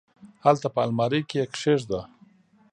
هلته 0.45 0.67
په 0.75 0.79
المارۍ 0.87 1.21
کي 1.29 1.35
یې 1.41 1.45
کښېږده! 1.53 2.01